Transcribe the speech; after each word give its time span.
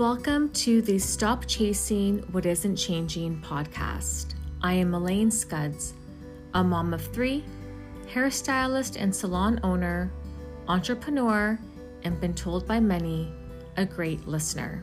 Welcome 0.00 0.48
to 0.52 0.80
the 0.80 0.98
Stop 0.98 1.44
Chasing 1.46 2.20
What 2.32 2.46
Isn't 2.46 2.76
Changing 2.76 3.38
podcast. 3.42 4.32
I 4.62 4.72
am 4.72 4.94
Elaine 4.94 5.30
Scudds, 5.30 5.92
a 6.54 6.64
mom 6.64 6.94
of 6.94 7.04
three, 7.08 7.44
hairstylist 8.10 8.96
and 8.98 9.14
salon 9.14 9.60
owner, 9.62 10.10
entrepreneur, 10.68 11.58
and 12.02 12.18
been 12.18 12.32
told 12.32 12.66
by 12.66 12.80
many, 12.80 13.30
a 13.76 13.84
great 13.84 14.26
listener. 14.26 14.82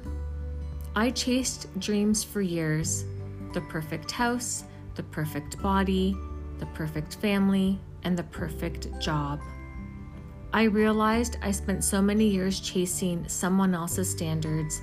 I 0.95 1.09
chased 1.09 1.67
dreams 1.79 2.23
for 2.23 2.41
years 2.41 3.03
the 3.53 3.61
perfect 3.61 4.11
house, 4.11 4.65
the 4.93 5.01
perfect 5.01 5.59
body, 5.63 6.15
the 6.59 6.67
perfect 6.75 7.15
family, 7.15 7.79
and 8.03 8.15
the 8.15 8.23
perfect 8.25 8.87
job. 8.99 9.39
I 10.53 10.65
realized 10.65 11.37
I 11.41 11.49
spent 11.49 11.83
so 11.83 12.03
many 12.03 12.27
years 12.27 12.59
chasing 12.59 13.27
someone 13.27 13.73
else's 13.73 14.11
standards, 14.11 14.79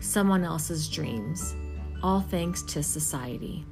someone 0.00 0.44
else's 0.44 0.88
dreams, 0.88 1.54
all 2.02 2.20
thanks 2.20 2.62
to 2.62 2.82
society. 2.82 3.64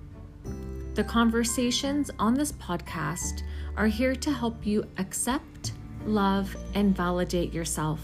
The 0.95 1.05
conversations 1.05 2.11
on 2.19 2.35
this 2.35 2.53
podcast 2.53 3.43
are 3.77 3.87
here 3.87 4.15
to 4.17 4.33
help 4.33 4.67
you 4.67 4.85
accept, 4.99 5.73
love, 6.07 6.57
and 6.75 6.97
validate 6.97 7.53
yourself. 7.53 8.01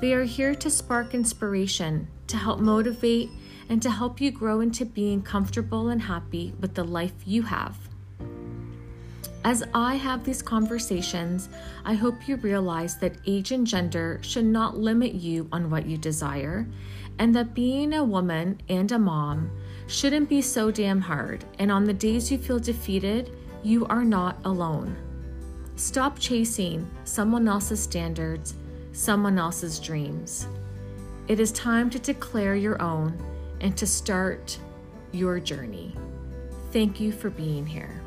They 0.00 0.12
are 0.12 0.24
here 0.24 0.54
to 0.54 0.70
spark 0.70 1.14
inspiration, 1.14 2.06
to 2.28 2.36
help 2.36 2.60
motivate, 2.60 3.30
and 3.68 3.82
to 3.82 3.90
help 3.90 4.20
you 4.20 4.30
grow 4.30 4.60
into 4.60 4.84
being 4.84 5.22
comfortable 5.22 5.88
and 5.88 6.02
happy 6.02 6.54
with 6.60 6.74
the 6.74 6.84
life 6.84 7.14
you 7.24 7.42
have. 7.42 7.85
As 9.46 9.62
I 9.72 9.94
have 9.94 10.24
these 10.24 10.42
conversations, 10.42 11.48
I 11.84 11.94
hope 11.94 12.26
you 12.26 12.34
realize 12.34 12.96
that 12.96 13.14
age 13.28 13.52
and 13.52 13.64
gender 13.64 14.18
should 14.20 14.44
not 14.44 14.76
limit 14.76 15.14
you 15.14 15.48
on 15.52 15.70
what 15.70 15.86
you 15.86 15.96
desire, 15.96 16.66
and 17.20 17.32
that 17.36 17.54
being 17.54 17.94
a 17.94 18.02
woman 18.02 18.60
and 18.68 18.90
a 18.90 18.98
mom 18.98 19.48
shouldn't 19.86 20.28
be 20.28 20.42
so 20.42 20.72
damn 20.72 21.00
hard. 21.00 21.44
And 21.60 21.70
on 21.70 21.84
the 21.84 21.94
days 21.94 22.28
you 22.28 22.38
feel 22.38 22.58
defeated, 22.58 23.30
you 23.62 23.86
are 23.86 24.04
not 24.04 24.36
alone. 24.44 24.96
Stop 25.76 26.18
chasing 26.18 26.90
someone 27.04 27.46
else's 27.46 27.80
standards, 27.80 28.54
someone 28.90 29.38
else's 29.38 29.78
dreams. 29.78 30.48
It 31.28 31.38
is 31.38 31.52
time 31.52 31.88
to 31.90 32.00
declare 32.00 32.56
your 32.56 32.82
own 32.82 33.16
and 33.60 33.76
to 33.76 33.86
start 33.86 34.58
your 35.12 35.38
journey. 35.38 35.94
Thank 36.72 36.98
you 36.98 37.12
for 37.12 37.30
being 37.30 37.64
here. 37.64 38.02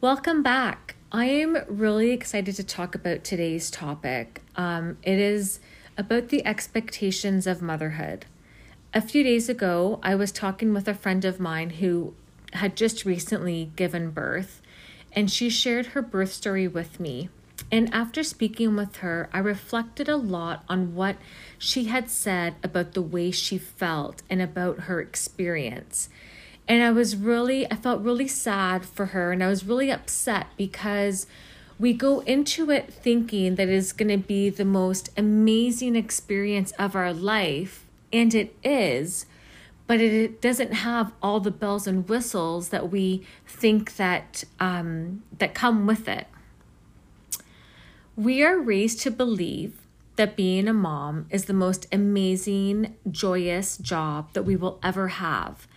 Welcome 0.00 0.44
back. 0.44 0.94
I 1.10 1.24
am 1.24 1.58
really 1.66 2.12
excited 2.12 2.54
to 2.54 2.62
talk 2.62 2.94
about 2.94 3.24
today's 3.24 3.68
topic. 3.68 4.42
Um, 4.54 4.96
it 5.02 5.18
is 5.18 5.58
about 5.96 6.28
the 6.28 6.46
expectations 6.46 7.48
of 7.48 7.62
motherhood. 7.62 8.24
A 8.94 9.00
few 9.00 9.24
days 9.24 9.48
ago, 9.48 9.98
I 10.00 10.14
was 10.14 10.30
talking 10.30 10.72
with 10.72 10.86
a 10.86 10.94
friend 10.94 11.24
of 11.24 11.40
mine 11.40 11.70
who 11.70 12.14
had 12.52 12.76
just 12.76 13.04
recently 13.04 13.72
given 13.74 14.12
birth, 14.12 14.62
and 15.14 15.28
she 15.28 15.50
shared 15.50 15.86
her 15.86 16.02
birth 16.02 16.32
story 16.32 16.68
with 16.68 17.00
me. 17.00 17.28
And 17.72 17.92
after 17.92 18.22
speaking 18.22 18.76
with 18.76 18.98
her, 18.98 19.28
I 19.32 19.40
reflected 19.40 20.08
a 20.08 20.16
lot 20.16 20.62
on 20.68 20.94
what 20.94 21.16
she 21.58 21.86
had 21.86 22.08
said 22.08 22.54
about 22.62 22.92
the 22.92 23.02
way 23.02 23.32
she 23.32 23.58
felt 23.58 24.22
and 24.30 24.40
about 24.40 24.82
her 24.82 25.00
experience. 25.00 26.08
And 26.68 26.82
I 26.82 26.90
was 26.90 27.16
really, 27.16 27.70
I 27.72 27.76
felt 27.76 28.02
really 28.02 28.28
sad 28.28 28.84
for 28.84 29.06
her 29.06 29.32
and 29.32 29.42
I 29.42 29.48
was 29.48 29.64
really 29.64 29.90
upset 29.90 30.48
because 30.58 31.26
we 31.78 31.92
go 31.92 32.20
into 32.20 32.70
it 32.70 32.92
thinking 32.92 33.54
that 33.54 33.68
it's 33.68 33.92
going 33.92 34.08
to 34.08 34.18
be 34.18 34.50
the 34.50 34.64
most 34.64 35.10
amazing 35.16 35.96
experience 35.96 36.72
of 36.72 36.96
our 36.96 37.12
life, 37.12 37.86
and 38.12 38.34
it 38.34 38.54
is, 38.64 39.26
but 39.86 40.00
it 40.00 40.42
doesn't 40.42 40.72
have 40.72 41.12
all 41.22 41.38
the 41.40 41.52
bells 41.52 41.86
and 41.86 42.08
whistles 42.08 42.70
that 42.70 42.90
we 42.90 43.24
think 43.46 43.96
that 43.96 44.42
um, 44.58 45.22
that 45.38 45.54
come 45.54 45.86
with 45.86 46.08
it. 46.08 46.26
We 48.16 48.42
are 48.42 48.58
raised 48.58 49.00
to 49.02 49.12
believe 49.12 49.80
that 50.16 50.34
being 50.34 50.66
a 50.66 50.74
mom 50.74 51.26
is 51.30 51.44
the 51.44 51.52
most 51.52 51.86
amazing, 51.92 52.96
joyous 53.08 53.78
job 53.78 54.32
that 54.32 54.42
we 54.42 54.56
will 54.56 54.80
ever 54.82 55.08
have. 55.08 55.68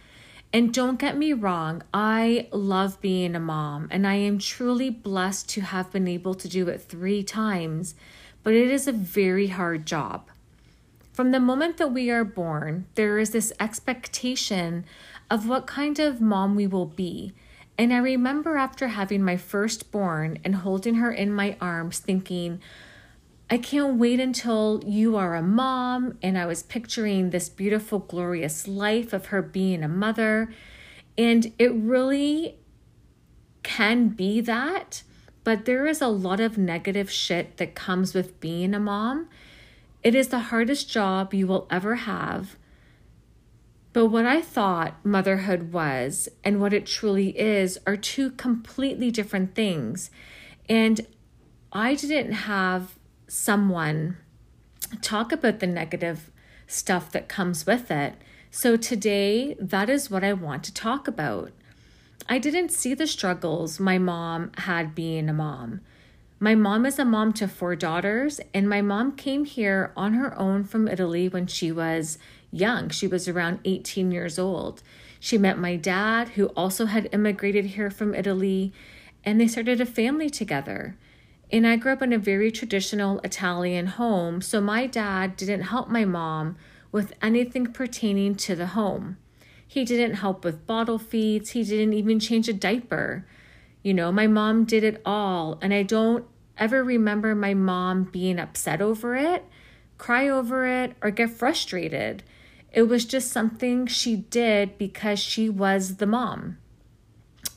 And 0.54 0.74
don't 0.74 1.00
get 1.00 1.18
me 1.18 1.32
wrong, 1.32 1.82
I 1.94 2.48
love 2.52 3.00
being 3.00 3.36
a 3.36 3.40
mom 3.40 3.88
and 3.90 4.06
I 4.06 4.16
am 4.16 4.38
truly 4.38 4.90
blessed 4.90 5.48
to 5.50 5.62
have 5.62 5.92
been 5.92 6.10
able 6.10 6.34
to 6.36 6.50
do 6.50 6.68
it 6.68 6.82
three 6.82 7.24
times, 7.24 7.96
but 8.44 8.54
it 8.54 8.70
is 8.70 8.86
a 8.86 8.92
very 8.92 9.48
hard 9.48 9.86
job. 9.86 10.28
From 11.14 11.32
the 11.32 11.40
moment 11.40 11.78
that 11.78 11.94
we 11.94 12.10
are 12.10 12.26
born, 12.26 12.86
there 12.96 13.18
is 13.18 13.30
this 13.30 13.54
expectation 13.60 14.84
of 15.30 15.48
what 15.48 15.68
kind 15.68 16.00
of 16.00 16.20
mom 16.20 16.56
we 16.56 16.68
will 16.68 16.86
be. 16.86 17.34
And 17.78 17.94
I 17.94 17.98
remember 17.98 18.58
after 18.58 18.90
having 18.90 19.24
my 19.24 19.38
firstborn 19.38 20.40
and 20.44 20.56
holding 20.56 20.96
her 20.96 21.12
in 21.12 21.34
my 21.34 21.56
arms, 21.62 22.00
thinking, 22.00 22.60
I 23.52 23.58
can't 23.58 23.98
wait 23.98 24.22
until 24.22 24.82
you 24.86 25.18
are 25.18 25.36
a 25.36 25.44
mom. 25.44 26.18
And 26.24 26.38
I 26.38 26.46
was 26.46 26.64
picturing 26.64 27.30
this 27.30 27.50
beautiful, 27.50 28.00
glorious 28.00 28.66
life 28.66 29.12
of 29.12 29.28
her 29.28 29.42
being 29.42 29.84
a 29.84 29.90
mother. 29.90 30.54
And 31.18 31.52
it 31.60 31.74
really 31.74 32.58
can 33.62 34.08
be 34.08 34.40
that, 34.42 35.04
but 35.44 35.66
there 35.66 35.86
is 35.86 36.02
a 36.02 36.08
lot 36.08 36.40
of 36.40 36.58
negative 36.58 37.12
shit 37.12 37.58
that 37.58 37.76
comes 37.76 38.14
with 38.14 38.40
being 38.40 38.74
a 38.74 38.80
mom. 38.80 39.28
It 40.02 40.16
is 40.16 40.30
the 40.30 40.40
hardest 40.40 40.90
job 40.90 41.34
you 41.34 41.46
will 41.46 41.68
ever 41.70 41.96
have. 41.96 42.56
But 43.94 44.08
what 44.08 44.26
I 44.26 44.42
thought 44.42 45.06
motherhood 45.06 45.74
was 45.74 46.30
and 46.44 46.62
what 46.62 46.74
it 46.74 46.86
truly 46.86 47.38
is 47.38 47.78
are 47.86 47.98
two 47.98 48.32
completely 48.32 49.12
different 49.12 49.54
things. 49.54 50.10
And 50.70 51.06
I 51.74 51.96
didn't 51.96 52.32
have 52.32 52.98
someone 53.32 54.18
talk 55.00 55.32
about 55.32 55.62
the 55.62 55.68
negative 55.68 56.30
stuff 56.68 57.10
that 57.14 57.30
comes 57.30 57.66
with 57.66 57.90
it. 57.90 58.16
So 58.52 58.76
today, 58.76 59.56
that 59.58 59.90
is 59.90 60.12
what 60.12 60.22
I 60.22 60.34
want 60.34 60.66
to 60.66 60.74
talk 60.74 61.08
about. 61.08 61.54
I 62.28 62.40
didn't 62.40 62.74
see 62.74 62.94
the 62.94 63.08
struggles 63.08 63.80
my 63.80 63.98
mom 63.98 64.52
had 64.58 64.94
being 64.94 65.30
a 65.30 65.34
mom. 65.34 65.80
My 66.42 66.56
mom 66.56 66.86
is 66.86 67.00
a 67.00 67.06
mom 67.06 67.32
to 67.34 67.48
four 67.48 67.74
daughters, 67.78 68.42
and 68.54 68.68
my 68.68 68.82
mom 68.82 69.16
came 69.16 69.46
here 69.46 69.94
on 69.96 70.16
her 70.16 70.38
own 70.38 70.66
from 70.66 70.90
Italy 70.90 71.30
when 71.30 71.48
she 71.48 71.72
was 71.72 72.18
young. 72.52 72.90
She 72.90 73.08
was 73.08 73.30
around 73.30 73.60
18 73.64 74.12
years 74.12 74.38
old. 74.38 74.84
She 75.22 75.38
met 75.38 75.58
my 75.58 75.78
dad, 75.78 76.30
who 76.30 76.48
also 76.48 76.86
had 76.86 77.08
immigrated 77.14 77.66
here 77.68 77.92
from 77.92 78.14
Italy, 78.14 78.74
and 79.24 79.40
they 79.40 79.48
started 79.48 79.80
a 79.80 79.86
family 79.86 80.30
together. 80.30 80.98
And 81.52 81.68
I 81.68 81.76
grew 81.76 81.92
up 81.92 82.02
in 82.02 82.14
a 82.14 82.18
very 82.18 82.50
traditional 82.50 83.20
Italian 83.20 83.88
home, 83.88 84.42
so 84.42 84.62
my 84.62 84.88
dad 84.88 85.36
didn't 85.36 85.64
help 85.64 85.90
my 85.90 86.06
mom 86.06 86.56
with 86.92 87.14
anything 87.22 87.74
pertaining 87.74 88.36
to 88.36 88.56
the 88.56 88.68
home. 88.68 89.18
He 89.68 89.84
didn't 89.84 90.16
help 90.16 90.46
with 90.46 90.66
bottle 90.66 90.98
feeds, 90.98 91.52
he 91.52 91.64
didn't 91.64 91.94
even 91.94 92.20
change 92.20 92.48
a 92.48 92.54
diaper. 92.54 93.26
You 93.84 93.94
know, 93.94 94.12
my 94.12 94.28
mom 94.28 94.64
did 94.64 94.84
it 94.84 95.02
all, 95.06 95.58
and 95.62 95.74
I 95.74 95.84
don't 95.84 96.26
ever 96.58 96.84
remember 96.84 97.36
my 97.36 97.54
mom 97.54 98.04
being 98.04 98.40
upset 98.40 98.82
over 98.82 99.16
it, 99.16 99.44
cry 99.98 100.30
over 100.30 100.66
it, 100.66 100.96
or 101.02 101.12
get 101.12 101.32
frustrated. 101.32 102.24
It 102.72 102.84
was 102.84 103.04
just 103.04 103.32
something 103.32 103.88
she 103.88 104.16
did 104.16 104.78
because 104.78 105.20
she 105.20 105.50
was 105.50 105.98
the 105.98 106.06
mom. 106.06 106.58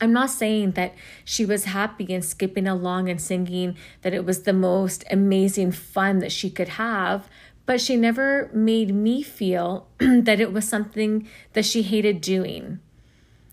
I'm 0.01 0.11
not 0.11 0.29
saying 0.29 0.71
that 0.71 0.93
she 1.23 1.45
was 1.45 1.65
happy 1.65 2.13
and 2.13 2.23
skipping 2.23 2.67
along 2.67 3.09
and 3.09 3.21
singing 3.21 3.77
that 4.01 4.13
it 4.13 4.25
was 4.25 4.43
the 4.43 4.53
most 4.53 5.05
amazing 5.09 5.71
fun 5.71 6.19
that 6.19 6.31
she 6.31 6.49
could 6.49 6.69
have, 6.69 7.29
but 7.65 7.79
she 7.79 7.95
never 7.95 8.49
made 8.53 8.93
me 8.93 9.23
feel 9.23 9.87
that 9.99 10.39
it 10.39 10.51
was 10.51 10.67
something 10.67 11.27
that 11.53 11.65
she 11.65 11.81
hated 11.81 12.19
doing. 12.19 12.79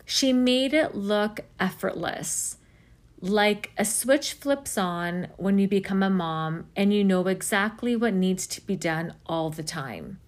She 0.04 0.32
made 0.32 0.74
it 0.74 0.96
look 0.96 1.40
effortless, 1.60 2.58
like 3.20 3.70
a 3.78 3.84
switch 3.84 4.32
flips 4.32 4.76
on 4.76 5.28
when 5.36 5.58
you 5.58 5.68
become 5.68 6.02
a 6.02 6.10
mom 6.10 6.66
and 6.74 6.92
you 6.92 7.04
know 7.04 7.26
exactly 7.28 7.94
what 7.94 8.14
needs 8.14 8.48
to 8.48 8.60
be 8.60 8.74
done 8.74 9.14
all 9.26 9.50
the 9.50 9.62
time. 9.62 10.18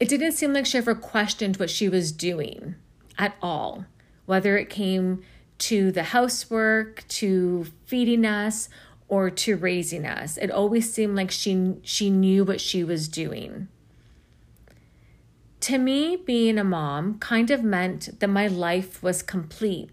It 0.00 0.08
didn't 0.08 0.32
seem 0.32 0.52
like 0.52 0.66
she 0.66 0.78
ever 0.78 0.96
questioned 0.96 1.56
what 1.56 1.70
she 1.70 1.88
was 1.88 2.10
doing 2.10 2.74
at 3.18 3.36
all, 3.42 3.84
whether 4.26 4.56
it 4.56 4.70
came 4.70 5.22
to 5.58 5.90
the 5.90 6.04
housework, 6.04 7.04
to 7.08 7.66
feeding 7.84 8.24
us, 8.24 8.68
or 9.08 9.30
to 9.30 9.56
raising 9.56 10.06
us. 10.06 10.36
It 10.36 10.50
always 10.50 10.92
seemed 10.92 11.16
like 11.16 11.30
she 11.30 11.76
she 11.82 12.10
knew 12.10 12.44
what 12.44 12.60
she 12.60 12.84
was 12.84 13.08
doing. 13.08 13.68
To 15.60 15.78
me, 15.78 16.16
being 16.16 16.58
a 16.58 16.64
mom 16.64 17.18
kind 17.18 17.50
of 17.50 17.64
meant 17.64 18.20
that 18.20 18.28
my 18.28 18.46
life 18.46 19.02
was 19.02 19.22
complete. 19.22 19.90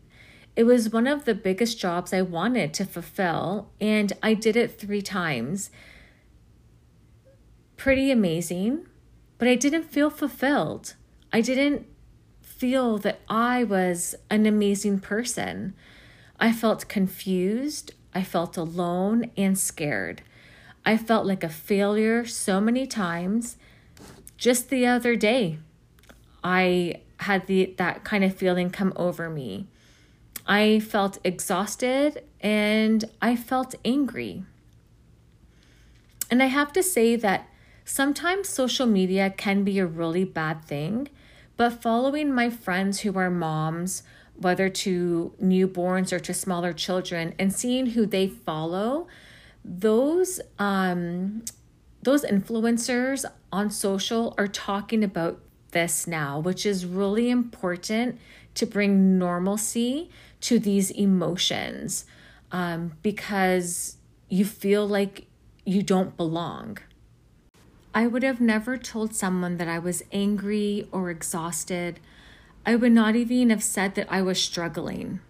It 0.55 0.63
was 0.63 0.93
one 0.93 1.07
of 1.07 1.25
the 1.25 1.33
biggest 1.33 1.79
jobs 1.79 2.13
I 2.13 2.21
wanted 2.21 2.73
to 2.75 2.85
fulfill, 2.85 3.71
and 3.81 4.13
I 4.21 4.35
did 4.35 4.55
it 4.55 4.79
three 4.79 5.01
times. 5.01 5.71
Pretty 7.77 8.11
amazing, 8.11 8.85
but 9.37 9.47
I 9.47 9.55
didn't 9.55 9.91
feel 9.91 10.09
fulfilled. 10.09 10.95
I 11.33 11.41
didn't 11.41 11.87
feel 12.57 12.97
that 12.99 13.19
I 13.27 13.63
was 13.63 14.15
an 14.29 14.45
amazing 14.45 14.99
person. 14.99 15.73
I 16.39 16.51
felt 16.51 16.87
confused, 16.87 17.93
I 18.13 18.23
felt 18.23 18.57
alone 18.57 19.31
and 19.35 19.57
scared. 19.57 20.21
I 20.85 20.97
felt 20.97 21.25
like 21.25 21.43
a 21.43 21.49
failure 21.49 22.25
so 22.25 22.61
many 22.61 22.87
times. 22.87 23.57
Just 24.37 24.69
the 24.69 24.85
other 24.85 25.15
day, 25.15 25.57
I 26.43 27.01
had 27.21 27.47
the 27.47 27.73
that 27.77 28.03
kind 28.03 28.23
of 28.23 28.35
feeling 28.35 28.69
come 28.69 28.93
over 28.95 29.29
me. 29.29 29.67
I 30.47 30.79
felt 30.79 31.17
exhausted 31.23 32.23
and 32.39 33.03
I 33.21 33.35
felt 33.35 33.75
angry. 33.83 34.43
And 36.29 36.41
I 36.41 36.47
have 36.47 36.71
to 36.73 36.83
say 36.83 37.15
that 37.15 37.49
sometimes 37.83 38.49
social 38.49 38.85
media 38.85 39.29
can 39.29 39.63
be 39.63 39.79
a 39.79 39.85
really 39.85 40.23
bad 40.23 40.63
thing, 40.63 41.09
but 41.57 41.81
following 41.81 42.33
my 42.33 42.49
friends 42.49 43.01
who 43.01 43.17
are 43.17 43.29
moms, 43.29 44.03
whether 44.35 44.69
to 44.69 45.33
newborns 45.41 46.11
or 46.11 46.19
to 46.19 46.33
smaller 46.33 46.73
children, 46.73 47.33
and 47.39 47.53
seeing 47.53 47.87
who 47.87 48.05
they 48.05 48.27
follow, 48.27 49.07
those 49.63 50.39
um 50.59 51.43
those 52.03 52.23
influencers 52.23 53.25
on 53.51 53.69
social 53.71 54.35
are 54.37 54.47
talking 54.47 55.03
about 55.03 55.39
this 55.71 56.05
now, 56.05 56.39
which 56.39 56.65
is 56.65 56.85
really 56.85 57.29
important 57.29 58.19
to 58.53 58.65
bring 58.65 59.17
normalcy 59.17 60.09
to 60.41 60.59
these 60.59 60.91
emotions 60.91 62.05
um, 62.51 62.93
because 63.01 63.97
you 64.29 64.45
feel 64.45 64.87
like 64.87 65.25
you 65.65 65.81
don't 65.81 66.15
belong. 66.15 66.77
I 67.95 68.07
would 68.07 68.23
have 68.23 68.41
never 68.41 68.75
told 68.75 69.15
someone 69.15 69.55
that 69.55 69.69
I 69.69 69.79
was 69.79 70.03
angry 70.11 70.85
or 70.91 71.09
exhausted. 71.09 72.01
I 72.65 72.75
would 72.75 72.91
not 72.91 73.15
even 73.15 73.49
have 73.51 73.63
said 73.63 73.95
that 73.95 74.11
I 74.11 74.21
was 74.21 74.43
struggling. 74.43 75.21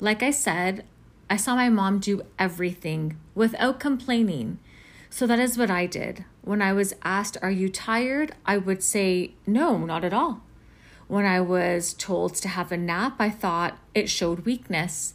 Like 0.00 0.20
I 0.20 0.32
said, 0.32 0.84
I 1.30 1.36
saw 1.36 1.54
my 1.54 1.68
mom 1.68 2.00
do 2.00 2.22
everything 2.40 3.18
without 3.36 3.78
complaining. 3.78 4.58
So 5.10 5.28
that 5.28 5.38
is 5.38 5.56
what 5.56 5.70
I 5.70 5.86
did. 5.86 6.24
When 6.42 6.60
I 6.60 6.72
was 6.72 6.96
asked, 7.04 7.36
Are 7.40 7.52
you 7.52 7.68
tired? 7.68 8.34
I 8.44 8.58
would 8.58 8.82
say, 8.82 9.34
No, 9.46 9.78
not 9.78 10.02
at 10.02 10.12
all. 10.12 10.42
When 11.06 11.24
I 11.24 11.40
was 11.40 11.94
told 11.94 12.34
to 12.36 12.48
have 12.48 12.72
a 12.72 12.76
nap, 12.76 13.14
I 13.20 13.30
thought 13.30 13.78
it 13.94 14.10
showed 14.10 14.40
weakness. 14.44 15.14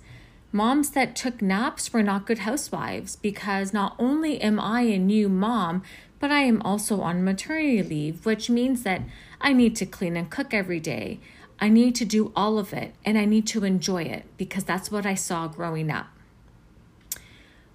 Moms 0.51 0.91
that 0.91 1.15
took 1.15 1.41
naps 1.41 1.93
were 1.93 2.01
not 2.01 2.25
good 2.25 2.39
housewives 2.39 3.17
because 3.17 3.73
not 3.73 3.95
only 3.99 4.41
am 4.41 4.59
I 4.59 4.81
a 4.81 4.97
new 4.97 5.29
mom, 5.29 5.83
but 6.19 6.31
I 6.31 6.41
am 6.41 6.61
also 6.61 7.01
on 7.01 7.23
maternity 7.23 7.81
leave, 7.81 8.25
which 8.25 8.49
means 8.49 8.83
that 8.83 9.01
I 9.39 9.53
need 9.53 9.75
to 9.77 9.85
clean 9.85 10.17
and 10.17 10.29
cook 10.29 10.53
every 10.53 10.79
day. 10.79 11.19
I 11.59 11.69
need 11.69 11.95
to 11.95 12.05
do 12.05 12.31
all 12.35 12.57
of 12.57 12.73
it 12.73 12.93
and 13.05 13.17
I 13.17 13.25
need 13.25 13.47
to 13.47 13.65
enjoy 13.65 14.03
it 14.03 14.25
because 14.37 14.63
that's 14.63 14.91
what 14.91 15.05
I 15.05 15.15
saw 15.15 15.47
growing 15.47 15.91
up. 15.91 16.07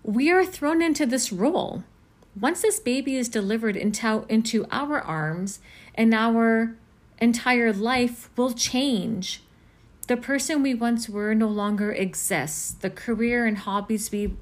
We 0.03 0.31
are 0.31 0.45
thrown 0.45 0.83
into 0.83 1.07
this 1.07 1.33
role 1.33 1.85
once 2.39 2.63
this 2.63 2.81
baby 2.81 3.17
is 3.17 3.29
delivered 3.29 3.77
into, 3.77 4.25
into 4.29 4.67
our 4.71 5.01
arms 5.01 5.61
and 5.95 6.13
our 6.13 6.77
entire 7.19 7.73
life 7.73 8.29
will 8.37 8.53
change. 8.53 9.43
The 10.09 10.17
person 10.17 10.63
we 10.63 10.75
once 10.75 11.09
were 11.09 11.35
no 11.35 11.49
longer 11.49 11.93
exists. 11.93 12.73
The 12.73 12.91
career 12.91 13.47
and 13.47 13.59
hobbies 13.59 14.11
we 14.11 14.37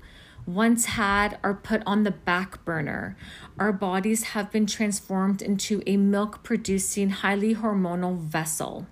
once 0.47 0.87
had 0.87 1.39
are 1.43 1.55
put 1.55 1.83
on 1.87 2.03
the 2.03 2.11
back 2.11 2.65
burner. 2.65 3.17
Our 3.59 3.73
bodies 3.73 4.23
have 4.35 4.51
been 4.51 4.67
transformed 4.67 5.43
into 5.43 5.83
a 5.87 5.97
milk 5.97 6.43
producing, 6.43 7.11
highly 7.11 7.55
hormonal 7.55 8.19
vessel. 8.19 8.87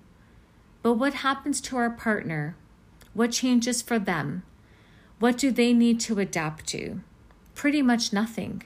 But 0.82 0.94
what 0.94 1.14
happens 1.14 1.60
to 1.62 1.76
our 1.76 1.90
partner? 1.90 2.56
What 3.12 3.32
changes 3.32 3.82
for 3.82 3.98
them? 3.98 4.44
What 5.18 5.36
do 5.36 5.50
they 5.50 5.72
need 5.72 6.00
to 6.00 6.18
adapt 6.18 6.66
to? 6.68 7.00
Pretty 7.54 7.82
much 7.82 8.12
nothing. 8.12 8.62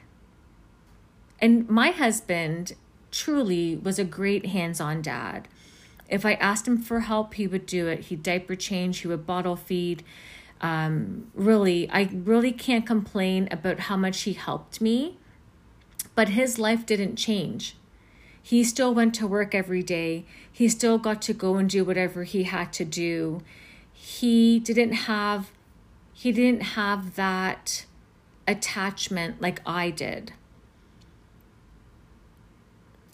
And 1.40 1.68
my 1.68 1.90
husband 1.90 2.74
truly 3.10 3.76
was 3.76 3.98
a 3.98 4.04
great 4.04 4.46
hands 4.46 4.80
on 4.80 5.02
dad. 5.02 5.48
If 6.08 6.24
I 6.24 6.34
asked 6.34 6.68
him 6.68 6.78
for 6.78 7.00
help, 7.00 7.34
he 7.34 7.46
would 7.46 7.66
do 7.66 7.88
it. 7.88 8.00
He'd 8.00 8.22
diaper 8.22 8.54
change, 8.54 9.00
he 9.00 9.08
would 9.08 9.26
bottle 9.26 9.56
feed. 9.56 10.04
Um, 10.64 11.30
really, 11.34 11.90
I 11.90 12.08
really 12.10 12.50
can't 12.50 12.86
complain 12.86 13.48
about 13.50 13.80
how 13.80 13.98
much 13.98 14.22
he 14.22 14.32
helped 14.32 14.80
me, 14.80 15.18
but 16.14 16.30
his 16.30 16.58
life 16.58 16.86
didn't 16.86 17.16
change. 17.16 17.76
He 18.42 18.64
still 18.64 18.94
went 18.94 19.14
to 19.16 19.26
work 19.26 19.54
every 19.54 19.82
day. 19.82 20.24
He 20.50 20.70
still 20.70 20.96
got 20.96 21.20
to 21.20 21.34
go 21.34 21.56
and 21.56 21.68
do 21.68 21.84
whatever 21.84 22.24
he 22.24 22.44
had 22.44 22.72
to 22.74 22.84
do. 22.86 23.42
He 23.92 24.58
didn't 24.58 24.92
have 24.92 25.50
he 26.14 26.32
didn't 26.32 26.62
have 26.62 27.14
that 27.16 27.84
attachment 28.48 29.42
like 29.42 29.60
I 29.66 29.90
did. 29.90 30.32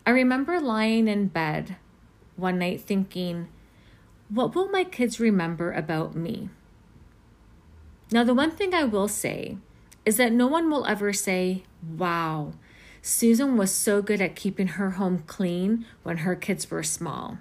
I 0.06 0.10
remember 0.10 0.60
lying 0.60 1.08
in 1.08 1.26
bed 1.26 1.78
one 2.36 2.60
night 2.60 2.82
thinking, 2.82 3.48
what 4.28 4.54
will 4.54 4.68
my 4.68 4.84
kids 4.84 5.18
remember 5.18 5.72
about 5.72 6.14
me? 6.14 6.50
Now, 8.12 8.24
the 8.24 8.34
one 8.34 8.50
thing 8.50 8.74
I 8.74 8.84
will 8.84 9.08
say 9.08 9.56
is 10.04 10.16
that 10.16 10.32
no 10.32 10.46
one 10.46 10.68
will 10.68 10.86
ever 10.86 11.12
say, 11.12 11.62
wow, 11.96 12.52
Susan 13.02 13.56
was 13.56 13.70
so 13.70 14.02
good 14.02 14.20
at 14.20 14.34
keeping 14.34 14.68
her 14.68 14.90
home 14.90 15.22
clean 15.26 15.86
when 16.02 16.18
her 16.18 16.34
kids 16.34 16.70
were 16.70 16.82
small. 16.82 17.38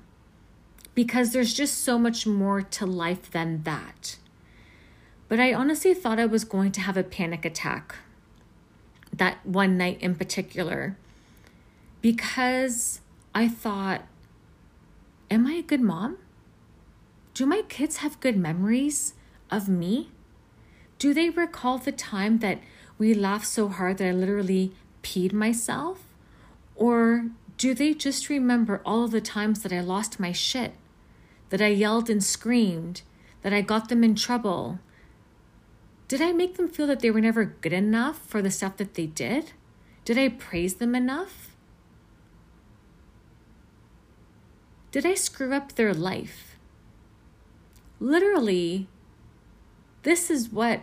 Because 0.94 1.33
there's 1.33 1.54
just 1.54 1.83
so 1.83 1.98
much 1.98 2.27
more 2.27 2.62
to 2.62 2.86
life 2.86 3.31
than 3.31 3.63
that. 3.63 4.18
But 5.27 5.39
I 5.39 5.54
honestly 5.54 5.94
thought 5.94 6.19
I 6.19 6.25
was 6.25 6.44
going 6.44 6.71
to 6.74 6.81
have 6.81 6.98
a 6.98 7.04
panic 7.04 7.45
attack 7.45 7.95
that 9.13 9.45
one 9.45 9.77
night 9.77 10.00
in 10.01 10.16
particular 10.16 10.98
because 12.01 13.01
I 13.33 13.48
thought, 13.48 14.04
am 15.30 15.45
I 15.45 15.54
a 15.54 15.62
good 15.62 15.81
mom? 15.81 16.18
Do 17.33 17.45
my 17.45 17.62
kids 17.68 17.98
have 17.98 18.19
good 18.19 18.38
memories 18.38 19.13
of 19.51 19.68
me? 19.68 20.10
Do 21.00 21.14
they 21.14 21.30
recall 21.30 21.78
the 21.78 21.94
time 21.94 22.40
that 22.40 22.60
we 22.98 23.14
laughed 23.14 23.48
so 23.48 23.70
hard 23.70 23.98
that 23.98 24.08
I 24.10 24.12
literally 24.12 24.74
peed 25.02 25.32
myself? 25.32 26.04
Or 26.76 27.30
do 27.58 27.74
they 27.74 27.94
just 27.94 28.28
remember 28.28 28.82
all 28.86 29.06
of 29.06 29.12
the 29.12 29.22
times 29.22 29.64
that 29.64 29.72
I 29.72 29.80
lost 29.80 30.20
my 30.20 30.34
shit, 30.34 30.74
that 31.50 31.62
I 31.62 31.68
yelled 31.68 32.10
and 32.10 32.22
screamed, 32.22 33.02
that 33.44 33.54
I 33.54 33.62
got 33.62 33.88
them 33.88 34.04
in 34.04 34.14
trouble? 34.14 34.80
Did 36.10 36.22
I 36.22 36.34
make 36.34 36.58
them 36.58 36.68
feel 36.68 36.88
that 36.88 37.00
they 37.00 37.12
were 37.12 37.22
never 37.22 37.46
good 37.46 37.72
enough 37.72 38.20
for 38.20 38.42
the 38.42 38.52
stuff 38.52 38.76
that 38.76 38.96
they 38.96 39.06
did? 39.06 39.54
Did 40.04 40.18
I 40.18 40.28
praise 40.28 40.76
them 40.76 40.96
enough? 40.96 41.56
Did 44.92 45.06
I 45.06 45.14
screw 45.14 45.54
up 45.54 45.76
their 45.76 45.94
life? 45.94 46.58
Literally, 48.02 48.88
this 50.04 50.30
is 50.30 50.50
what 50.50 50.82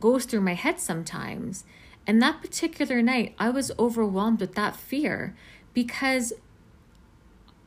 goes 0.00 0.24
through 0.24 0.42
my 0.42 0.54
head 0.54 0.80
sometimes. 0.80 1.64
And 2.06 2.22
that 2.22 2.40
particular 2.40 3.02
night, 3.02 3.34
I 3.38 3.50
was 3.50 3.72
overwhelmed 3.78 4.40
with 4.40 4.54
that 4.54 4.76
fear 4.76 5.34
because 5.74 6.32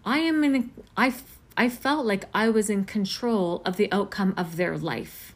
I 0.06 0.20
am 0.20 0.44
in, 0.44 0.72
I, 0.96 1.14
I 1.58 1.70
felt 1.70 2.06
like 2.06 2.26
I 2.34 2.50
was 2.50 2.70
in 2.70 2.86
control 2.86 3.62
of 3.66 3.78
the 3.78 3.92
outcome 3.92 4.34
of 4.38 4.56
their 4.56 4.78
life. 4.78 5.34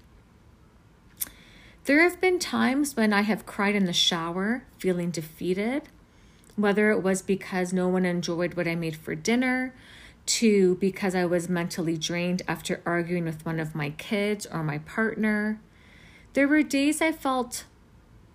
There 1.86 2.02
have 2.02 2.22
been 2.22 2.40
times 2.40 2.96
when 2.96 3.12
I 3.12 3.22
have 3.22 3.46
cried 3.46 3.76
in 3.76 3.84
the 3.84 3.94
shower, 3.94 4.64
feeling 4.78 5.12
defeated, 5.12 5.84
whether 6.56 6.92
it 6.92 7.04
was 7.04 7.22
because 7.22 7.74
no 7.74 7.90
one 7.90 8.06
enjoyed 8.06 8.54
what 8.54 8.70
I 8.70 8.76
made 8.76 8.96
for 8.96 9.16
dinner, 9.16 9.74
to 10.26 10.76
because 10.76 11.14
I 11.14 11.26
was 11.26 11.50
mentally 11.50 11.98
drained 11.98 12.42
after 12.48 12.82
arguing 12.86 13.26
with 13.26 13.46
one 13.46 13.60
of 13.60 13.76
my 13.76 13.90
kids 13.90 14.46
or 14.46 14.64
my 14.64 14.78
partner. 14.78 15.60
There 16.34 16.48
were 16.48 16.64
days 16.64 17.02
I 17.02 17.12
felt 17.12 17.66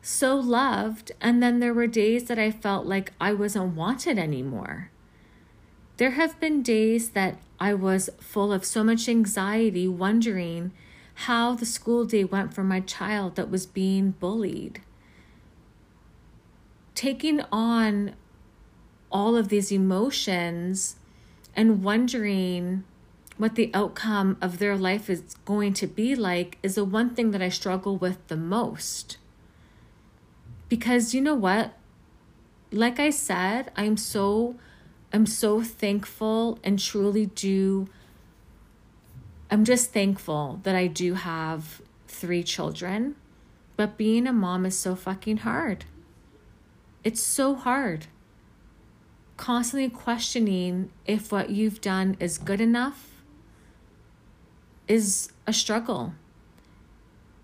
so 0.00 0.36
loved, 0.36 1.12
and 1.20 1.42
then 1.42 1.58
there 1.58 1.74
were 1.74 1.86
days 1.86 2.24
that 2.24 2.38
I 2.38 2.50
felt 2.50 2.86
like 2.86 3.12
I 3.20 3.32
wasn't 3.32 3.74
wanted 3.74 4.18
anymore. 4.18 4.90
There 5.96 6.12
have 6.12 6.38
been 6.38 6.62
days 6.62 7.10
that 7.10 7.38
I 7.58 7.74
was 7.74 8.08
full 8.20 8.52
of 8.52 8.64
so 8.64 8.84
much 8.84 9.08
anxiety, 9.08 9.88
wondering 9.88 10.72
how 11.26 11.54
the 11.54 11.66
school 11.66 12.04
day 12.04 12.24
went 12.24 12.54
for 12.54 12.62
my 12.62 12.80
child 12.80 13.34
that 13.34 13.50
was 13.50 13.66
being 13.66 14.12
bullied 14.12 14.80
taking 16.98 17.40
on 17.52 18.12
all 19.12 19.36
of 19.36 19.50
these 19.50 19.70
emotions 19.70 20.96
and 21.54 21.80
wondering 21.84 22.82
what 23.38 23.54
the 23.54 23.70
outcome 23.72 24.36
of 24.42 24.58
their 24.58 24.76
life 24.76 25.08
is 25.08 25.36
going 25.44 25.72
to 25.72 25.86
be 25.86 26.14
like 26.14 26.58
is 26.62 26.74
the 26.74 26.84
one 26.84 27.14
thing 27.14 27.30
that 27.30 27.40
I 27.40 27.48
struggle 27.48 27.96
with 27.96 28.26
the 28.26 28.36
most. 28.36 29.16
Because 30.68 31.14
you 31.14 31.20
know 31.20 31.36
what? 31.36 31.72
Like 32.70 32.98
I 32.98 33.10
said, 33.10 33.70
I'm 33.76 33.96
so 33.96 34.56
I'm 35.12 35.24
so 35.24 35.62
thankful 35.62 36.58
and 36.62 36.78
truly 36.78 37.26
do 37.26 37.88
I'm 39.50 39.64
just 39.64 39.92
thankful 39.92 40.60
that 40.64 40.74
I 40.74 40.88
do 40.88 41.14
have 41.14 41.80
three 42.08 42.42
children. 42.42 43.14
But 43.76 43.96
being 43.96 44.26
a 44.26 44.32
mom 44.32 44.66
is 44.66 44.76
so 44.76 44.96
fucking 44.96 45.38
hard. 45.38 45.84
It's 47.04 47.22
so 47.22 47.54
hard. 47.54 48.08
Constantly 49.36 49.88
questioning 49.88 50.90
if 51.06 51.30
what 51.30 51.50
you've 51.50 51.80
done 51.80 52.16
is 52.18 52.36
good 52.36 52.60
enough 52.60 53.07
is 54.88 55.30
a 55.46 55.52
struggle. 55.52 56.14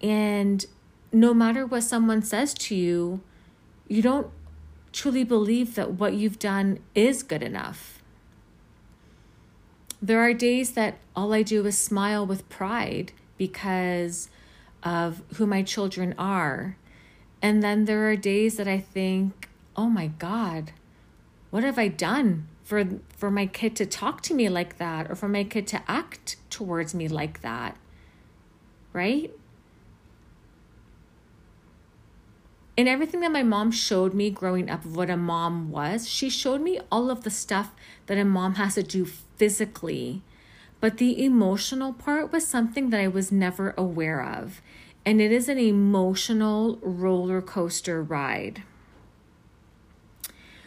And 0.03 0.65
no 1.13 1.33
matter 1.33 1.65
what 1.65 1.83
someone 1.83 2.23
says 2.23 2.55
to 2.55 2.75
you, 2.75 3.21
you 3.87 4.03
don't 4.03 4.29
truly 4.93 5.25
believe 5.25 5.75
that 5.75 5.93
what 5.93 6.15
you've 6.15 6.39
done 6.39 6.79
is 6.95 7.23
good 7.23 7.43
enough. 7.43 8.03
There 10.01 10.21
are 10.21 10.35
days 10.35 10.73
that 10.73 10.99
all 11.17 11.33
I 11.33 11.43
do 11.43 11.65
is 11.67 11.79
smile 11.79 12.27
with 12.27 12.49
pride 12.49 13.13
because 13.39 14.29
of 14.83 15.23
who 15.37 15.47
my 15.47 15.63
children 15.63 16.15
are. 16.19 16.77
And 17.41 17.63
then 17.63 17.87
there 17.87 18.09
are 18.09 18.17
days 18.17 18.57
that 18.57 18.69
I 18.69 18.79
think, 18.79 19.49
oh 19.77 19.89
my 19.89 20.09
God, 20.09 20.73
what 21.51 21.63
have 21.63 21.79
I 21.79 21.89
done 21.89 22.49
for, 22.65 22.85
for 23.17 23.31
my 23.31 23.47
kid 23.47 23.77
to 23.77 23.87
talk 23.87 24.23
to 24.23 24.35
me 24.35 24.49
like 24.49 24.79
that 24.79 25.11
or 25.11 25.15
for 25.15 25.29
my 25.29 25.45
kid 25.45 25.67
to 25.69 25.83
act 25.87 26.37
towards 26.51 26.95
me 26.95 27.07
like 27.07 27.43
that? 27.43 27.77
Right? 28.93 29.31
And 32.77 32.89
everything 32.89 33.21
that 33.21 33.31
my 33.31 33.45
mom 33.45 33.71
showed 33.71 34.15
me 34.15 34.31
growing 34.31 34.69
up 34.69 34.85
of 34.85 34.97
what 34.97 35.11
a 35.11 35.17
mom 35.17 35.71
was, 35.71 36.09
she 36.09 36.29
showed 36.29 36.61
me 36.61 36.81
all 36.91 37.11
of 37.11 37.23
the 37.23 37.31
stuff 37.31 37.71
that 38.07 38.19
a 38.19 38.25
mom 38.25 38.57
has 38.57 38.75
to 38.75 38.83
do 38.83 39.05
physically. 39.05 40.23
But 40.81 40.99
the 40.99 41.25
emotional 41.25 41.93
part 41.93 42.33
was 42.33 42.47
something 42.47 42.91
that 42.91 43.01
I 43.01 43.09
was 43.09 43.31
never 43.31 43.75
aware 43.77 44.23
of. 44.23 44.61
And 45.07 45.21
it 45.21 45.31
is 45.31 45.49
an 45.49 45.59
emotional 45.59 46.79
roller 46.83 47.41
coaster 47.41 48.03
ride. 48.03 48.63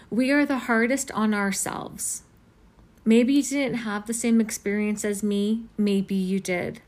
We 0.09 0.31
are 0.31 0.45
the 0.45 0.59
hardest 0.59 1.11
on 1.11 1.33
ourselves. 1.33 2.23
Maybe 3.03 3.33
you 3.33 3.43
didn't 3.43 3.79
have 3.79 4.05
the 4.05 4.13
same 4.13 4.39
experience 4.39 5.03
as 5.03 5.21
me, 5.21 5.65
maybe 5.77 6.15
you 6.15 6.39
did. 6.39 6.81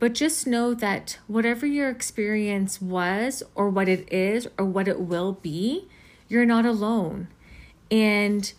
But 0.00 0.12
just 0.14 0.46
know 0.46 0.74
that 0.74 1.18
whatever 1.28 1.66
your 1.66 1.88
experience 1.88 2.82
was, 2.82 3.42
or 3.54 3.70
what 3.70 3.88
it 3.88 4.12
is, 4.12 4.48
or 4.58 4.64
what 4.64 4.88
it 4.88 5.00
will 5.00 5.32
be, 5.34 5.86
you're 6.28 6.44
not 6.44 6.66
alone. 6.66 7.28
And 7.90 8.52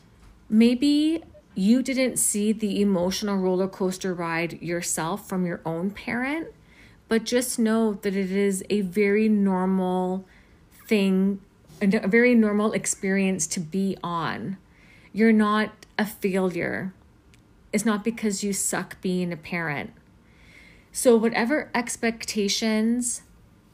maybe 0.50 1.24
you 1.56 1.84
didn't 1.84 2.18
see 2.18 2.54
the 2.54 2.82
emotional 2.82 3.38
roller 3.38 3.68
coaster 3.68 4.14
ride 4.14 4.62
yourself 4.62 5.28
from 5.28 5.46
your 5.46 5.62
own 5.66 5.90
parent, 5.92 6.48
but 7.10 7.26
just 7.26 7.60
know 7.60 7.94
that 7.96 8.16
it 8.16 8.32
is 8.32 8.64
a 8.70 8.82
very 8.82 9.28
normal 9.30 10.26
thing, 10.88 11.42
a 11.82 12.08
very 12.08 12.36
normal 12.36 12.72
experience 12.74 13.48
to 13.48 13.60
be 13.60 13.98
on. 14.04 14.58
You're 15.12 15.34
not 15.34 15.86
a 15.98 16.06
failure. 16.06 16.94
It's 17.72 17.86
not 17.86 18.04
because 18.04 18.44
you 18.44 18.54
suck 18.54 19.02
being 19.02 19.32
a 19.32 19.38
parent. 19.38 19.92
So, 20.92 21.18
whatever 21.18 21.70
expectations 21.76 23.22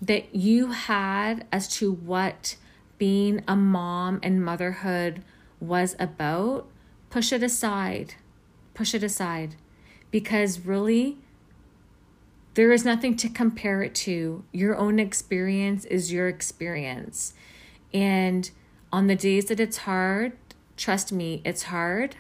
that 0.02 0.34
you 0.34 0.72
had 0.72 1.46
as 1.52 1.68
to 1.76 1.92
what 1.92 2.56
being 2.98 3.44
a 3.48 3.56
mom 3.56 4.20
and 4.24 4.44
motherhood 4.44 5.24
was 5.60 5.96
about, 6.00 6.68
push 7.12 7.32
it 7.32 7.44
aside. 7.44 8.16
Push 8.74 8.96
it 8.96 9.04
aside. 9.04 9.56
Because 10.10 10.66
really, 10.66 11.20
there 12.56 12.72
is 12.72 12.84
nothing 12.84 13.16
to 13.18 13.30
compare 13.30 13.84
it 13.84 13.94
to. 13.96 14.44
Your 14.52 14.76
own 14.76 15.00
experience 15.00 15.86
is 15.86 16.12
your 16.12 16.28
experience. 16.28 17.34
And 17.94 18.50
on 18.92 19.08
the 19.08 19.16
days 19.16 19.46
that 19.46 19.60
it's 19.60 19.78
hard, 19.78 20.34
trust 20.78 21.12
me, 21.12 21.42
it's 21.44 21.64
hard. 21.64 22.16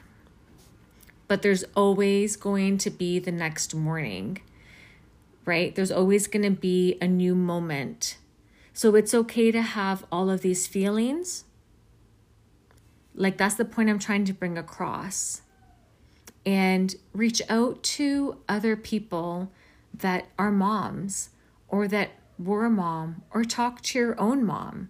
But 1.27 1.41
there's 1.41 1.63
always 1.75 2.35
going 2.35 2.77
to 2.79 2.89
be 2.89 3.19
the 3.19 3.31
next 3.31 3.73
morning, 3.73 4.39
right? 5.45 5.73
There's 5.73 5.91
always 5.91 6.27
going 6.27 6.43
to 6.43 6.51
be 6.51 6.97
a 7.01 7.07
new 7.07 7.35
moment. 7.35 8.17
So 8.73 8.95
it's 8.95 9.13
okay 9.13 9.51
to 9.51 9.61
have 9.61 10.05
all 10.11 10.29
of 10.29 10.41
these 10.41 10.67
feelings 10.67 11.45
like, 13.15 13.37
that's 13.37 13.55
the 13.55 13.65
point 13.65 13.89
I'm 13.89 13.99
trying 13.99 14.25
to 14.25 14.33
bring 14.33 14.57
across. 14.57 15.41
And 16.45 16.95
reach 17.13 17.41
out 17.49 17.83
to 17.83 18.37
other 18.49 18.75
people 18.75 19.51
that 19.93 20.25
are 20.39 20.51
moms 20.51 21.29
or 21.67 21.87
that 21.87 22.11
were 22.39 22.65
a 22.65 22.69
mom 22.69 23.21
or 23.31 23.43
talk 23.43 23.81
to 23.81 23.99
your 23.99 24.19
own 24.19 24.43
mom. 24.43 24.89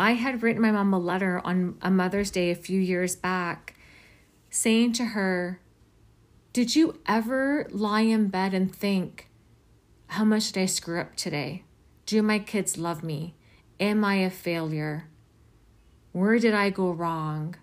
I 0.00 0.12
had 0.14 0.42
written 0.42 0.62
my 0.62 0.70
mom 0.70 0.94
a 0.94 0.98
letter 0.98 1.42
on 1.44 1.76
a 1.82 1.90
Mother's 1.90 2.30
Day 2.30 2.50
a 2.50 2.54
few 2.54 2.80
years 2.80 3.14
back 3.14 3.74
saying 4.48 4.94
to 4.94 5.04
her, 5.04 5.60
Did 6.54 6.74
you 6.74 6.98
ever 7.04 7.66
lie 7.70 8.00
in 8.00 8.28
bed 8.28 8.54
and 8.54 8.74
think, 8.74 9.28
How 10.06 10.24
much 10.24 10.52
did 10.52 10.62
I 10.62 10.64
screw 10.64 10.98
up 10.98 11.16
today? 11.16 11.64
Do 12.06 12.22
my 12.22 12.38
kids 12.38 12.78
love 12.78 13.04
me? 13.04 13.34
Am 13.78 14.02
I 14.02 14.14
a 14.14 14.30
failure? 14.30 15.04
Where 16.12 16.38
did 16.38 16.54
I 16.54 16.70
go 16.70 16.90
wrong? 16.90 17.56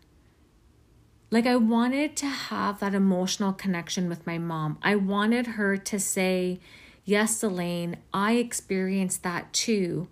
Like, 1.32 1.48
I 1.48 1.56
wanted 1.56 2.16
to 2.18 2.28
have 2.28 2.80
that 2.82 2.94
emotional 2.94 3.52
connection 3.52 4.08
with 4.08 4.28
my 4.28 4.38
mom. 4.38 4.78
I 4.84 4.96
wanted 4.96 5.48
her 5.48 5.76
to 5.76 6.00
say, 6.00 6.60
Yes, 7.04 7.42
Elaine, 7.42 7.98
I 8.14 8.34
experienced 8.34 9.24
that 9.24 9.54
too, 9.54 10.08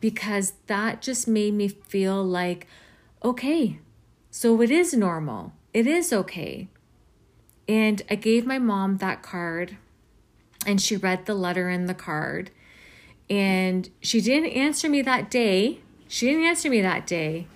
because 0.00 0.54
that 0.66 1.02
just 1.02 1.28
made 1.28 1.54
me 1.54 1.68
feel 1.68 2.24
like, 2.24 2.66
okay, 3.22 3.78
so 4.30 4.60
it 4.62 4.70
is 4.70 4.94
normal. 4.94 5.52
It 5.72 5.86
is 5.86 6.12
okay. 6.12 6.68
And 7.68 8.02
I 8.10 8.14
gave 8.14 8.46
my 8.46 8.58
mom 8.58 8.96
that 8.96 9.22
card, 9.22 9.76
and 10.66 10.80
she 10.80 10.96
read 10.96 11.26
the 11.26 11.34
letter 11.34 11.68
in 11.68 11.86
the 11.86 11.94
card. 11.94 12.50
And 13.28 13.88
she 14.00 14.20
didn't 14.20 14.50
answer 14.50 14.88
me 14.88 15.02
that 15.02 15.30
day. 15.30 15.80
She 16.08 16.26
didn't 16.26 16.46
answer 16.46 16.68
me 16.68 16.80
that 16.80 17.06
day. 17.06 17.46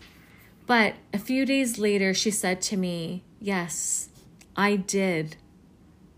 But 0.67 0.95
a 1.13 1.19
few 1.19 1.45
days 1.45 1.79
later, 1.79 2.15
she 2.15 2.31
said 2.31 2.63
to 2.63 2.77
me, 2.77 3.25
Yes, 3.41 4.09
I 4.57 4.77
did 4.77 5.37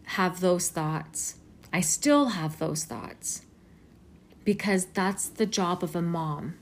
have 0.05 0.41
those 0.41 0.69
thoughts. 0.69 1.37
I 1.73 1.81
still 1.81 2.27
have 2.27 2.59
those 2.59 2.85
thoughts 2.85 3.43
because 4.47 4.87
that's 4.87 5.29
the 5.29 5.45
job 5.45 5.83
of 5.83 5.97
a 5.97 6.01
mom. 6.01 6.55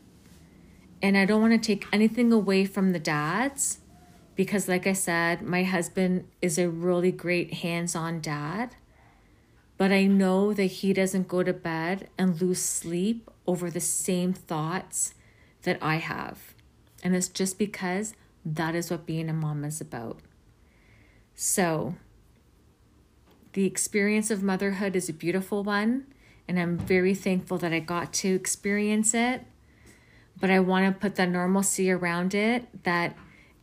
And 1.03 1.19
I 1.19 1.27
don't 1.27 1.43
want 1.43 1.53
to 1.53 1.59
take 1.59 1.87
anything 1.93 2.33
away 2.33 2.65
from 2.65 2.93
the 2.93 2.99
dads 2.99 3.81
because, 4.35 4.69
like 4.69 4.87
I 4.87 4.95
said, 4.95 5.43
my 5.43 5.65
husband 5.65 6.27
is 6.41 6.59
a 6.59 6.71
really 6.71 7.13
great 7.13 7.53
hands 7.55 7.95
on 7.95 8.23
dad. 8.23 8.75
But 9.77 9.93
I 9.93 10.07
know 10.07 10.55
that 10.55 10.65
he 10.65 10.95
doesn't 10.95 11.29
go 11.29 11.43
to 11.43 11.53
bed 11.53 12.09
and 12.17 12.41
lose 12.41 12.63
sleep 12.63 13.31
over 13.47 13.71
the 13.71 13.81
same 13.81 14.33
thoughts 14.33 15.13
that 15.65 15.79
I 15.83 15.97
have. 15.97 16.55
And 17.03 17.15
it's 17.15 17.29
just 17.29 17.59
because 17.59 18.15
that 18.47 18.75
is 18.75 18.91
what 18.91 19.05
being 19.05 19.29
a 19.29 19.35
mom 19.35 19.63
is 19.63 19.83
about. 19.83 20.21
So, 21.35 21.97
the 23.53 23.67
experience 23.67 24.31
of 24.31 24.43
motherhood 24.43 24.97
is 24.97 25.11
a 25.11 25.13
beautiful 25.13 25.63
one, 25.63 26.07
and 26.49 26.59
I'm 26.59 26.79
very 26.79 27.15
thankful 27.15 27.59
that 27.59 27.73
I 27.73 27.81
got 27.81 28.13
to 28.15 28.35
experience 28.35 29.15
it. 29.15 29.43
But 30.41 30.51
I 30.51 30.61
want 30.61 30.93
to 30.93 31.01
put 31.01 31.15
the 31.15 31.27
normalcy 31.27 31.91
around 31.91 32.35
it 32.35 32.85
that 32.85 33.17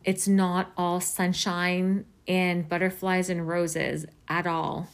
it's 0.04 0.26
not 0.26 0.72
all 0.76 1.00
sunshine 1.00 2.06
and 2.26 2.68
butterflies 2.68 3.28
and 3.28 3.46
roses 3.46 4.06
at 4.28 4.46
all. 4.46 4.88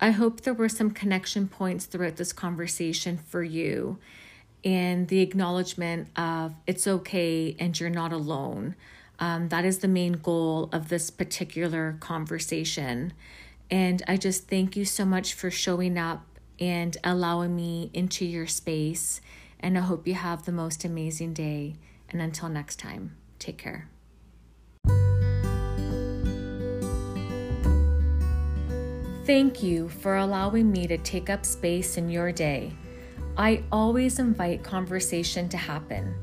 I 0.00 0.10
hope 0.10 0.42
there 0.42 0.54
were 0.54 0.68
some 0.68 0.90
connection 0.90 1.48
points 1.48 1.86
throughout 1.86 2.16
this 2.16 2.32
conversation 2.32 3.16
for 3.16 3.42
you 3.42 3.98
and 4.64 5.08
the 5.08 5.20
acknowledgement 5.20 6.08
of 6.16 6.54
it's 6.66 6.86
okay 6.86 7.56
and 7.58 7.78
you're 7.78 7.90
not 7.90 8.12
alone. 8.12 8.74
Um, 9.18 9.48
that 9.48 9.64
is 9.64 9.78
the 9.78 9.88
main 9.88 10.12
goal 10.12 10.68
of 10.72 10.88
this 10.88 11.10
particular 11.10 11.96
conversation. 12.00 13.12
And 13.70 14.02
I 14.06 14.16
just 14.16 14.48
thank 14.48 14.76
you 14.76 14.84
so 14.84 15.04
much 15.04 15.34
for 15.34 15.50
showing 15.50 15.98
up 15.98 16.37
and 16.60 16.96
allowing 17.04 17.54
me 17.54 17.90
into 17.92 18.24
your 18.24 18.46
space. 18.46 19.20
And 19.60 19.76
I 19.76 19.82
hope 19.82 20.06
you 20.06 20.14
have 20.14 20.44
the 20.44 20.52
most 20.52 20.84
amazing 20.84 21.34
day. 21.34 21.76
And 22.10 22.22
until 22.22 22.48
next 22.48 22.78
time, 22.78 23.16
take 23.38 23.58
care. 23.58 23.88
Thank 29.28 29.62
you 29.62 29.90
for 29.90 30.16
allowing 30.16 30.72
me 30.72 30.86
to 30.86 30.96
take 30.96 31.28
up 31.28 31.44
space 31.44 31.98
in 31.98 32.08
your 32.08 32.32
day. 32.32 32.72
I 33.36 33.62
always 33.70 34.18
invite 34.18 34.64
conversation 34.64 35.50
to 35.50 35.58
happen. 35.58 36.14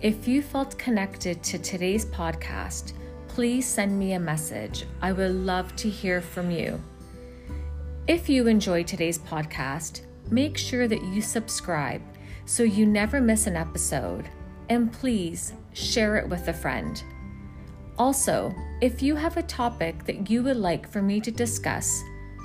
If 0.00 0.26
you 0.26 0.40
felt 0.40 0.78
connected 0.78 1.42
to 1.42 1.58
today's 1.58 2.06
podcast, 2.06 2.94
please 3.28 3.66
send 3.66 3.98
me 3.98 4.14
a 4.14 4.20
message. 4.20 4.86
I 5.02 5.12
would 5.12 5.32
love 5.32 5.76
to 5.76 5.90
hear 5.90 6.22
from 6.22 6.50
you. 6.50 6.80
If 8.08 8.28
you 8.30 8.46
enjoyed 8.46 8.86
today's 8.86 9.18
podcast, 9.18 10.06
make 10.30 10.56
sure 10.56 10.88
that 10.88 11.04
you 11.04 11.20
subscribe 11.20 12.00
so 12.46 12.62
you 12.62 12.86
never 12.86 13.20
miss 13.20 13.46
an 13.46 13.54
episode. 13.54 14.30
And 14.70 14.90
please 14.90 15.52
share 15.74 16.16
it 16.16 16.26
with 16.26 16.48
a 16.48 16.54
friend. 16.54 17.04
Also, 17.98 18.54
if 18.80 19.02
you 19.02 19.14
have 19.14 19.36
a 19.36 19.42
topic 19.42 20.06
that 20.06 20.30
you 20.30 20.42
would 20.42 20.56
like 20.56 20.90
for 20.90 21.02
me 21.02 21.20
to 21.20 21.30
discuss, 21.30 22.02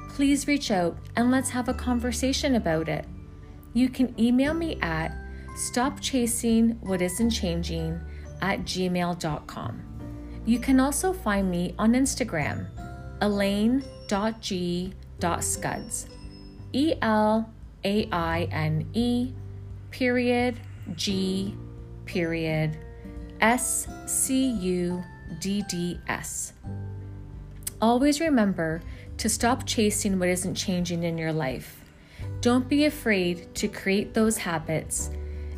please 0.09 0.47
reach 0.47 0.69
out 0.69 0.97
and 1.15 1.31
let's 1.31 1.49
have 1.49 1.69
a 1.69 1.73
conversation 1.73 2.55
about 2.55 2.89
it. 2.89 3.05
You 3.73 3.87
can 3.87 4.13
email 4.19 4.53
me 4.53 4.77
at 4.81 5.15
stopchasingwhatisn't 5.55 8.01
at 8.41 8.59
gmail.com. 8.63 9.81
You 10.45 10.59
can 10.59 10.81
also 10.81 11.13
find 11.13 11.49
me 11.49 11.73
on 11.79 11.93
Instagram, 11.93 12.67
elaine.g.scudds. 15.23 16.07
E 16.73 16.95
L 17.01 17.49
A 17.85 18.09
I 18.11 18.43
N 18.51 18.87
E 18.93 19.31
period 19.91 20.59
G 20.95 21.55
period 22.05 22.77
S 23.41 23.87
C 24.05 24.51
U 24.51 25.03
D 25.39 25.63
D 25.69 25.99
S. 26.07 26.53
Always 27.81 28.19
remember 28.19 28.81
to 29.17 29.29
stop 29.29 29.65
chasing 29.65 30.17
what 30.17 30.29
isn't 30.29 30.55
changing 30.55 31.03
in 31.03 31.17
your 31.17 31.33
life. 31.33 31.83
Don't 32.41 32.67
be 32.67 32.85
afraid 32.85 33.53
to 33.55 33.67
create 33.67 34.13
those 34.13 34.37
habits 34.37 35.11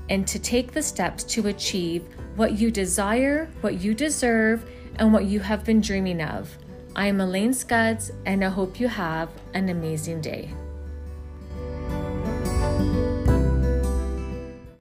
and 0.09 0.27
to 0.27 0.37
take 0.37 0.71
the 0.71 0.81
steps 0.81 1.23
to 1.23 1.47
achieve 1.47 2.03
what 2.35 2.53
you 2.53 2.69
desire, 2.69 3.49
what 3.61 3.79
you 3.79 3.93
deserve, 3.93 4.69
and 4.97 5.13
what 5.13 5.25
you 5.25 5.39
have 5.39 5.63
been 5.63 5.81
dreaming 5.81 6.21
of. 6.21 6.55
I 6.97 7.07
am 7.07 7.19
Elaine 7.19 7.53
Scudds, 7.53 8.13
and 8.25 8.41
I 8.41 8.47
hope 8.47 8.79
you 8.79 8.87
have 8.87 9.27
an 9.53 9.67
amazing 9.67 10.21
day. 10.21 10.49